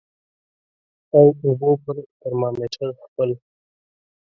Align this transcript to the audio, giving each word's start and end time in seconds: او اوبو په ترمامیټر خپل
او 1.13 1.23
اوبو 1.43 1.71
په 1.83 1.91
ترمامیټر 2.21 2.89
خپل 3.03 3.29